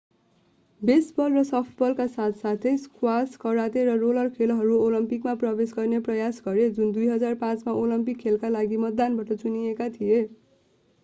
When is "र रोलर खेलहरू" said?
3.89-4.79